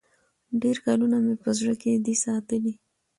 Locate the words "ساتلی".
2.25-2.73